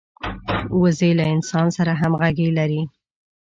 وزې 0.81 1.11
له 1.19 1.25
انسان 1.35 1.67
سره 1.77 1.91
همږغي 2.01 2.47
لري 2.57 2.81